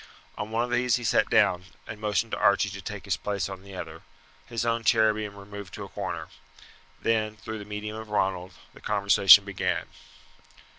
[0.35, 3.47] On one of these he sat down, and motioned to Archie to take his place
[3.47, 4.01] on the other
[4.47, 6.29] his own chair being removed to a corner.
[6.99, 9.85] Then, through the medium of Ronald, the conversation began.